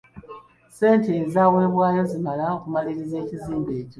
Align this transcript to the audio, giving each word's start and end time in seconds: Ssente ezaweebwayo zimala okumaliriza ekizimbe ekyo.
Ssente 0.69 1.11
ezaweebwayo 1.23 2.01
zimala 2.11 2.45
okumaliriza 2.55 3.15
ekizimbe 3.23 3.71
ekyo. 3.81 3.89